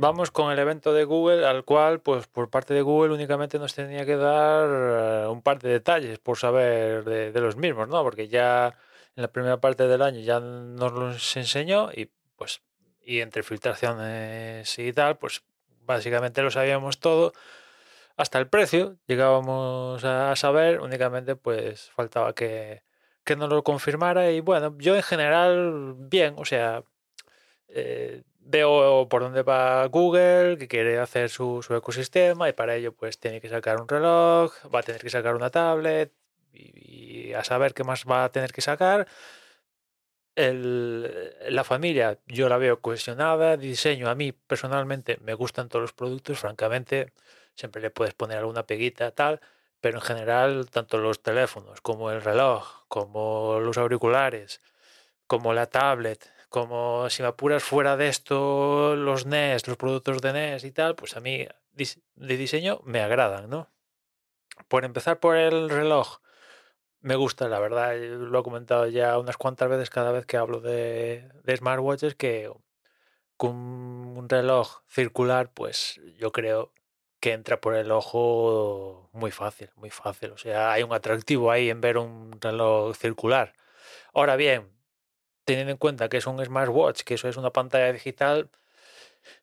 [0.00, 3.74] Vamos con el evento de Google, al cual, pues por parte de Google únicamente nos
[3.74, 8.04] tenía que dar eh, un par de detalles por saber de, los mismos, ¿no?
[8.04, 8.76] Porque ya
[9.16, 12.62] en la primera parte del año ya nos los enseñó y pues
[13.04, 15.42] y entre filtraciones y tal, pues
[15.80, 17.32] básicamente lo sabíamos todo
[18.16, 22.82] hasta el precio, llegábamos a saber, únicamente pues faltaba que,
[23.24, 26.84] que nos lo confirmara y bueno, yo en general bien, o sea,
[27.68, 32.92] eh, veo por dónde va Google, que quiere hacer su, su ecosistema y para ello
[32.92, 36.12] pues tiene que sacar un reloj, va a tener que sacar una tablet
[36.52, 39.06] y, a saber qué más va a tener que sacar.
[40.36, 46.38] La familia yo la veo cohesionada, diseño a mí personalmente me gustan todos los productos,
[46.38, 47.12] francamente
[47.54, 49.40] siempre le puedes poner alguna peguita tal,
[49.80, 54.60] pero en general tanto los teléfonos como el reloj, como los auriculares,
[55.26, 60.32] como la tablet, como si me apuras fuera de esto, los NES, los productos de
[60.32, 63.70] NES y tal, pues a mí de diseño me agradan, ¿no?
[64.68, 66.18] Por empezar por el reloj,
[67.00, 70.60] me gusta, la verdad, lo he comentado ya unas cuantas veces cada vez que hablo
[70.60, 72.50] de, de smartwatches, que
[73.36, 76.72] con un reloj circular, pues yo creo
[77.20, 80.32] que entra por el ojo muy fácil, muy fácil.
[80.32, 83.54] O sea, hay un atractivo ahí en ver un reloj circular.
[84.12, 84.70] Ahora bien,
[85.48, 88.50] teniendo en cuenta que es un smartwatch, que eso es una pantalla digital,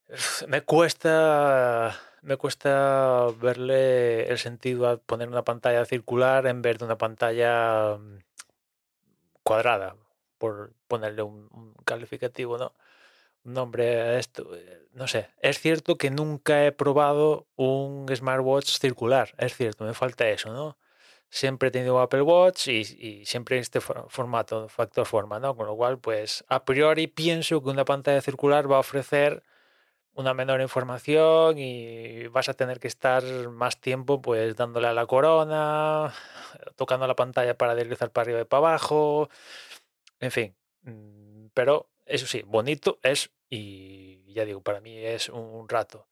[0.48, 6.86] me cuesta me cuesta verle el sentido a poner una pantalla circular en vez de
[6.86, 8.18] una pantalla mm,
[9.44, 9.96] cuadrada,
[10.38, 12.74] por ponerle un, un calificativo, ¿no?
[13.46, 14.56] Un nombre a esto.
[14.56, 19.94] eh, No sé, es cierto que nunca he probado un smartwatch circular, es cierto, me
[19.94, 20.78] falta eso, ¿no?
[21.36, 25.54] Siempre he tenido Apple Watch y, y siempre este for- formato, factor forma, ¿no?
[25.58, 29.44] Con lo cual, pues a priori pienso que una pantalla circular va a ofrecer
[30.14, 35.08] una menor información y vas a tener que estar más tiempo pues dándole a la
[35.08, 36.14] corona,
[36.78, 39.30] tocando la pantalla para deslizar para arriba y para abajo,
[40.20, 40.56] en fin.
[40.84, 46.08] mm, Pero eso sí, bonito es y ya digo, para mí es un rato.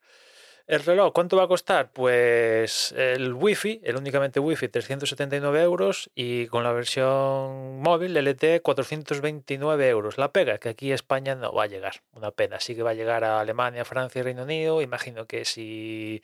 [0.66, 1.92] El reloj, ¿cuánto va a costar?
[1.92, 9.90] Pues el Wi-Fi, el únicamente Wi-Fi, 379 euros y con la versión móvil LTE 429
[9.90, 10.18] euros.
[10.18, 12.62] La pega, que aquí España no va a llegar, una pena.
[12.62, 14.82] Sí que va a llegar a Alemania, Francia y Reino Unido.
[14.82, 16.24] Imagino que si,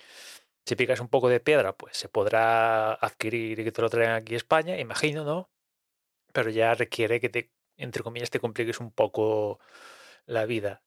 [0.66, 4.16] si picas un poco de piedra, pues se podrá adquirir y que te lo traigan
[4.16, 5.50] aquí España, imagino, ¿no?
[6.34, 9.60] Pero ya requiere que te, entre comillas, te compliques un poco
[10.26, 10.84] la vida.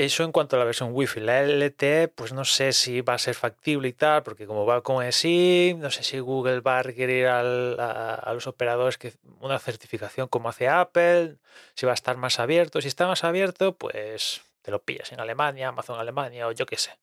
[0.00, 1.20] Eso en cuanto a la versión Wi-Fi.
[1.20, 4.82] La LTE, pues no sé si va a ser factible y tal, porque como va
[4.82, 10.26] con eSIM, no sé si Google va a requerir a los operadores que una certificación
[10.28, 11.36] como hace Apple,
[11.74, 12.80] si va a estar más abierto.
[12.80, 16.78] Si está más abierto, pues te lo pillas en Alemania, Amazon Alemania o yo qué
[16.78, 16.98] sé.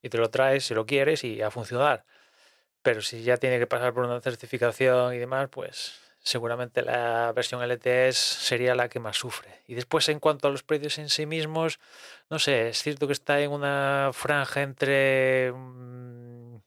[0.00, 2.04] Y te lo traes si lo quieres y a funcionar.
[2.82, 5.92] Pero si ya tiene que pasar por una certificación y demás, pues
[6.28, 9.62] seguramente la versión LTE es- sería la que más sufre.
[9.66, 11.80] Y después en cuanto a los precios en sí mismos,
[12.30, 16.58] no sé, es cierto que está en una franja entre mm,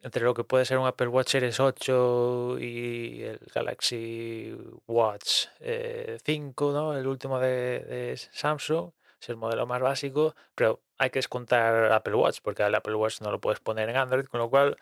[0.00, 4.56] entre lo que puede ser un Apple Watch Series 8 y el Galaxy
[4.86, 6.96] Watch eh, 5, ¿no?
[6.96, 12.38] El último de, Samsung, es el modelo más básico, pero hay que descontar Apple Watch
[12.42, 14.76] porque el Apple Watch no lo puedes poner en Android, con lo cual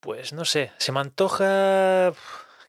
[0.00, 2.12] pues no sé, se me antoja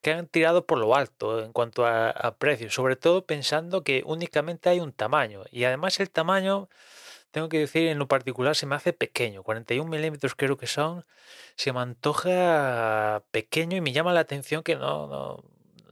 [0.04, 4.04] que han tirado por lo alto en cuanto a, a precios, sobre todo pensando que
[4.06, 6.68] únicamente hay un tamaño y además el tamaño
[7.34, 9.42] tengo que decir, en lo particular se me hace pequeño.
[9.42, 11.04] 41 milímetros creo que son.
[11.56, 15.44] Se me antoja pequeño y me llama la atención que no, no,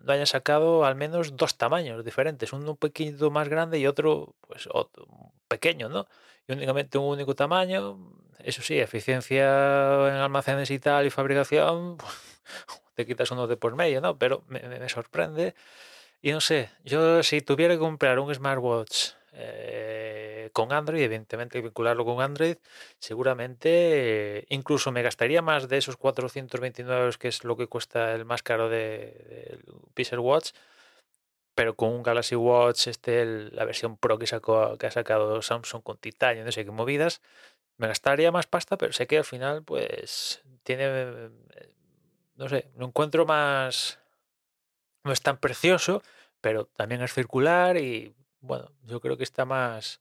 [0.04, 2.52] no haya sacado al menos dos tamaños diferentes.
[2.52, 5.08] Uno un poquito más grande y otro, pues, otro,
[5.48, 6.06] pequeño, ¿no?
[6.46, 7.98] Y únicamente un único tamaño.
[8.38, 11.98] Eso sí, eficiencia en almacenes y tal y fabricación,
[12.94, 14.18] te quitas uno de por medio, ¿no?
[14.18, 15.54] Pero me, me sorprende.
[16.22, 22.04] Y no sé, yo si tuviera que comprar un smartwatch eh, con Android, evidentemente vincularlo
[22.04, 22.56] con Android,
[22.98, 28.26] seguramente eh, incluso me gastaría más de esos 429 que es lo que cuesta el
[28.26, 29.58] más caro de,
[29.94, 30.50] Pixel Watch,
[31.54, 35.82] pero con un Galaxy Watch, este, la versión Pro que, sacó, que ha sacado Samsung
[35.82, 37.22] con titanio, no sé qué movidas,
[37.78, 41.30] me gastaría más pasta, pero sé que al final pues tiene,
[42.42, 44.00] no sé, lo encuentro más
[45.04, 46.02] no es tan precioso,
[46.40, 50.00] pero también es circular y bueno, yo creo que está más,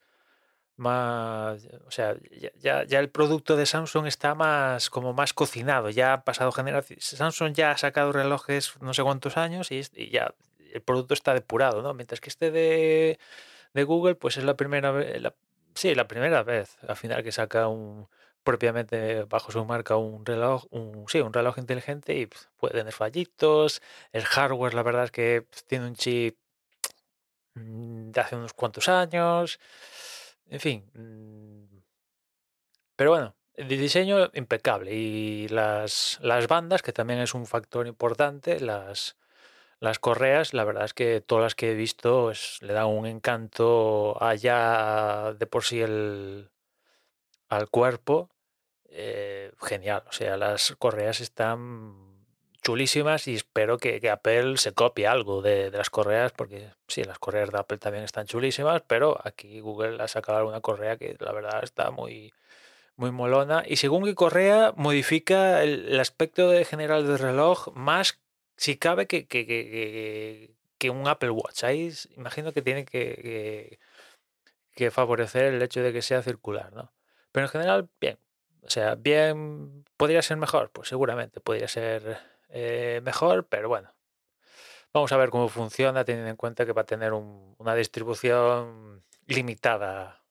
[0.75, 2.15] más, o sea,
[2.59, 7.05] ya, ya, el producto de Samsung está más, como más cocinado, ya ha pasado generaciones,
[7.05, 10.33] Samsung ya ha sacado relojes no sé cuántos años y, ya
[10.73, 11.93] el producto está depurado, ¿no?
[11.93, 13.19] Mientras que este de,
[13.73, 15.21] de Google, pues es la primera vez,
[15.75, 18.07] sí, la primera vez al final que saca un,
[18.43, 22.93] propiamente bajo su marca un reloj, un, sí, un reloj inteligente y pues, puede tener
[22.93, 23.81] fallitos.
[24.11, 26.38] El hardware, la verdad es que pues, tiene un chip
[27.55, 29.59] mm, de hace unos cuantos años.
[30.47, 30.89] En fin.
[30.93, 31.81] Mm,
[32.95, 38.59] pero bueno, el diseño impecable y las, las bandas, que también es un factor importante,
[38.59, 39.17] las,
[39.79, 44.21] las correas, la verdad es que todas las que he visto le dan un encanto
[44.21, 46.51] allá de por sí el,
[47.51, 48.30] al cuerpo,
[48.89, 50.03] eh, genial.
[50.07, 52.25] O sea, las correas están
[52.62, 57.51] chulísimas y espero que, Apple se copie algo de, las correas, porque sí, las correas
[57.51, 61.62] de Apple también están chulísimas, pero aquí Google ha sacado una correa que la verdad
[61.63, 62.33] está muy,
[62.95, 63.63] muy molona.
[63.68, 68.21] Y según qué correa, modifica el, aspecto de general del reloj más,
[68.56, 71.65] si cabe, que, que, que un Apple Watch.
[71.65, 73.80] Ahí imagino que tiene que,
[74.74, 76.92] que, favorecer el hecho de que sea circular, ¿no?
[77.31, 78.19] Pero en general, bien.
[78.63, 80.71] O sea, bien, ¿podría ser mejor?
[80.71, 82.19] Pues seguramente podría ser
[82.49, 83.93] eh, mejor, pero bueno.
[84.93, 90.21] Vamos a ver cómo funciona teniendo en cuenta que va a tener una distribución limitada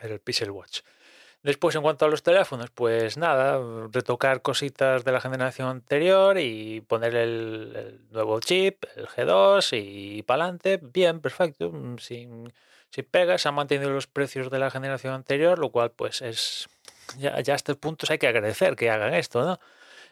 [0.00, 0.80] el Pixel Watch.
[1.46, 3.60] Después, en cuanto a los teléfonos, pues nada,
[3.92, 10.42] retocar cositas de la generación anterior y poner el, nuevo chip, el G2 y para
[10.42, 10.80] adelante.
[10.82, 12.52] Bien, perfecto, sin
[12.90, 16.68] si pegas, ha mantenido los precios de la generación anterior, lo cual pues es
[17.16, 19.60] ya, ya a estos puntos hay que agradecer que hagan esto, ¿no?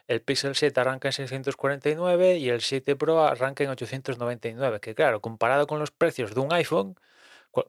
[0.07, 5.21] El Pixel 7 arranca en 649 y el 7 Pro arranca en 899, que claro,
[5.21, 6.97] comparado con los precios de un iPhone,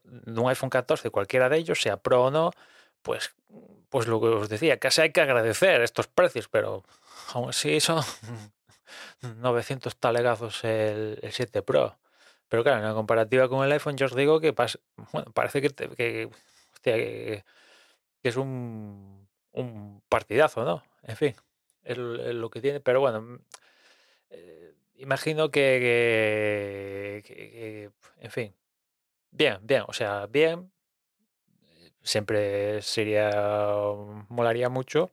[0.04, 2.52] de un iPhone 14, cualquiera de ellos, sea Pro o no,
[3.06, 3.36] pues,
[3.90, 6.84] pues lo que os decía, casi hay que agradecer estos precios, pero
[7.34, 8.04] aún así son
[9.22, 11.98] 900 talegazos el, el 7 Pro.
[12.50, 14.56] Pero claro, en la comparativa con el iPhone, yo os digo que
[15.14, 15.70] bueno, parece que,
[16.82, 17.44] que,
[18.24, 20.84] es un, un, partidazo, ¿no?
[21.04, 21.36] En fin,
[21.84, 22.80] es, lo que tiene.
[22.80, 23.40] Pero bueno, mm,
[24.32, 28.56] eh, imagino que, que, en fin,
[29.32, 30.72] bien, bien, o sea, bien.
[32.06, 33.32] Siempre sería,
[34.30, 35.12] molaría mucho.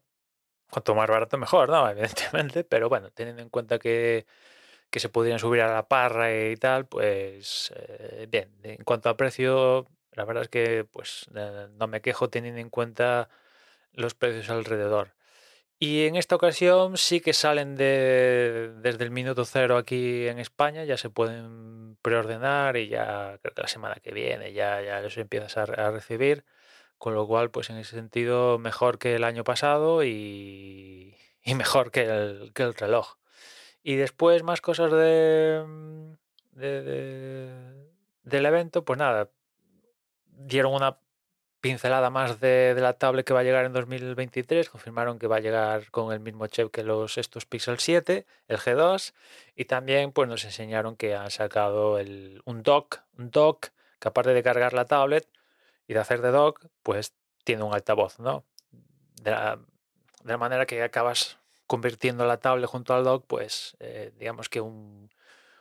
[0.71, 1.89] Cuanto más barato, mejor, ¿no?
[1.91, 4.27] Evidentemente, pero bueno, teniendo en cuenta que
[4.93, 9.17] que se podrían subir a la parra y tal, pues eh, bien, en cuanto a
[9.17, 13.31] precio, la verdad es que pues eh, no me quejo teniendo en cuenta
[13.93, 15.15] los precios alrededor.
[15.79, 20.85] Y en esta ocasión sí que salen de, desde el minuto cero aquí en España,
[20.85, 25.17] ya se pueden preordenar y ya creo que la semana que viene ya, ya los
[25.19, 26.45] empiezas a recibir,
[27.03, 31.17] con lo cual pues en ese sentido mejor que el año pasado y,
[31.57, 33.17] mejor que el, que el reloj.
[33.83, 36.13] Y después más cosas mm,
[36.53, 39.31] del evento, pues nada,
[40.27, 41.01] dieron una
[41.61, 45.41] pincelada más de, la tablet que va a llegar en 2023, confirmaron que va a
[45.41, 49.13] llegar con el mismo chip que los estos Pixel 7, el G2,
[49.57, 54.35] y también pues nos enseñaron que han sacado el, un dock, un dock que aparte
[54.35, 55.27] de cargar la tablet
[55.93, 58.47] y de hacer de dock, pues tiene un altavoz, ¿no?
[59.23, 64.63] De la, manera que acabas convirtiendo la tablet junto al dock, pues eh, digamos que
[64.63, 65.11] un,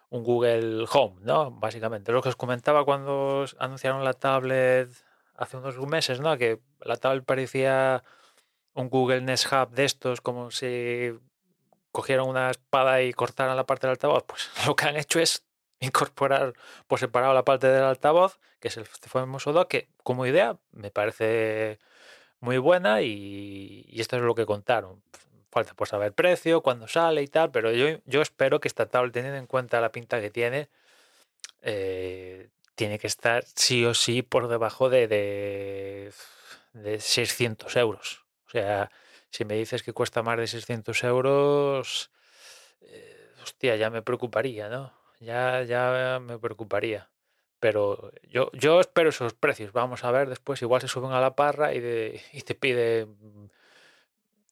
[0.10, 1.52] Google Home, ¿no?
[1.52, 2.12] Básicamente.
[2.12, 4.90] Lo que os comentaba cuando anunciaron la tablet
[5.36, 6.38] hace unos meses, ¿no?
[6.38, 8.04] Que la tablet parecía
[8.74, 11.12] un Google Nest Hub de estos, como si
[11.92, 14.24] cogieran una espada y cortaran la parte del altavoz.
[14.28, 15.46] Pues lo que han hecho es
[15.82, 16.54] incorporar
[16.88, 20.58] por separado la parte del altavoz, que es el este famoso dock, que como idea
[20.72, 21.80] me parece
[22.40, 25.02] muy buena y, esto es lo que contaron.
[25.52, 29.14] Falta por saber precio, cuándo sale y tal, pero yo, yo espero que esta tablet,
[29.14, 30.70] teniendo en cuenta la pinta que tiene,
[31.62, 36.14] eh, tiene que estar sí o sí por debajo de, de,
[36.74, 38.24] de 600 euros.
[38.48, 38.92] O sea,
[39.30, 42.12] si me dices que cuesta más de 600 euros,
[42.82, 45.01] eh, hostia, ya me preocuparía, ¿no?
[45.22, 47.10] Ya, ya me preocuparía.
[47.60, 49.72] Pero yo, yo espero esos precios.
[49.72, 50.62] Vamos a ver después.
[50.64, 53.08] Igual se suben a la parra y, de, y te pide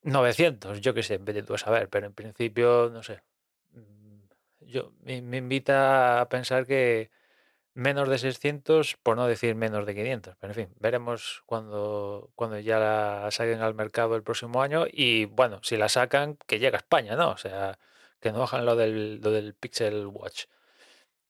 [0.04, 1.90] 900, yo qué sé, vete tú a saber.
[1.90, 3.22] Pero en principio, no sé.
[3.74, 4.22] Mm,
[4.62, 7.12] yo, me, me invita a pensar que
[7.74, 10.36] menos de 600, por no decir menos de 500.
[10.40, 14.86] Pero en fin, veremos cuando, cuando ya la saquen al mercado el próximo año.
[14.92, 17.32] Y bueno, si la sacan, que llegue a España, ¿no?
[17.32, 17.80] O sea,
[18.20, 20.46] que no bajan lo del, lo del Pixel Watch.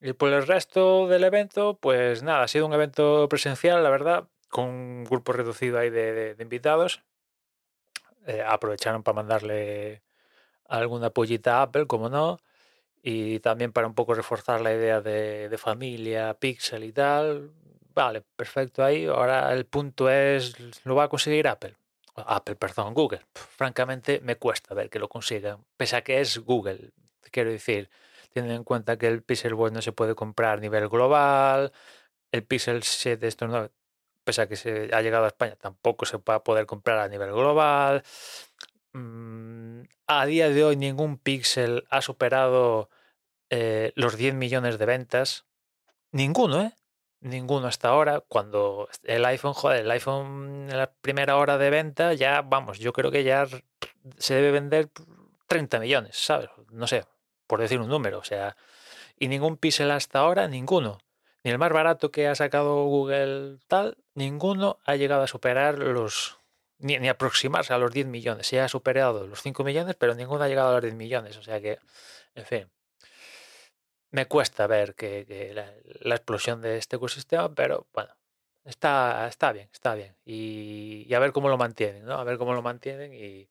[0.01, 4.27] Y por el resto del evento, pues nada, ha sido un evento presencial, la verdad,
[4.49, 7.03] con un grupo reducido ahí de, invitados.
[8.25, 10.01] Eh, aprovecharon para mandarle
[10.65, 12.39] alguna pollita a Apple, como no
[13.01, 17.51] y también para un poco reforzar la idea de, familia, Pixel y tal.
[17.93, 19.05] Vale, perfecto ahí.
[19.05, 21.75] Ahora el punto es, ¿lo va a conseguir Apple?
[22.15, 23.21] Apple, perdón, Google.
[23.33, 26.91] Francamente me cuesta ver que lo consigan, pese a que es Google.
[27.31, 27.89] Quiero decir,
[28.33, 31.71] teniendo en cuenta que el Pixel Watch no se puede comprar a nivel global,
[32.31, 33.69] el Pixel 7, esto no,
[34.23, 37.07] pese a que se ha llegado a España, tampoco se va a poder comprar a
[37.07, 38.03] nivel global.
[38.93, 42.89] Mm, a día de hoy ningún Pixel ha superado
[43.49, 45.45] eh, los 10 millones de ventas.
[46.11, 46.73] Ninguno, ¿eh?
[47.21, 48.21] Ninguno hasta ahora.
[48.21, 52.93] Cuando el iPhone, joder, el iPhone en la primera hora de venta, ya, vamos, yo
[52.93, 53.47] creo que ya
[54.17, 54.89] se debe vender
[55.47, 56.49] 30 millones, ¿sabes?
[56.71, 57.05] No sé,
[57.49, 58.19] por decir un número.
[58.19, 58.55] O sea,
[59.17, 60.99] y ningún Pixel hasta ahora, ninguno.
[61.43, 66.37] Ni el más barato que ha sacado Google tal, ninguno ha llegado a superar los
[66.77, 68.47] ni, aproximarse a los 10 millones.
[68.47, 71.37] Se ha superado los 5 millones, pero ninguno ha llegado a los 10 millones.
[71.37, 71.79] O sea que,
[72.35, 72.69] en fin,
[74.11, 75.53] me cuesta ver que,
[76.01, 78.13] la, explosión de este ecosistema, pero bueno,
[78.65, 80.15] está, está bien, está bien.
[80.25, 82.13] Y, a ver cómo lo mantienen, ¿no?
[82.13, 83.49] A ver cómo lo mantienen y,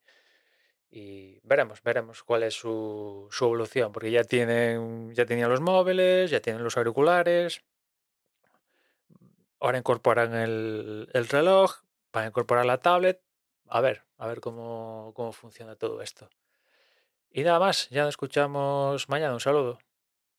[0.91, 6.63] veremos, veremos cuál es su, evolución, porque ya tienen, ya tenían los móviles, ya tienen
[6.63, 7.63] los auriculares,
[9.59, 11.81] ahora incorporan el, el reloj,
[12.11, 13.21] para incorporar la tablet.
[13.67, 16.29] A ver, a ver cómo, cómo funciona todo esto.
[17.31, 19.33] Y nada más, ya nos escuchamos mañana.
[19.33, 19.79] Un saludo.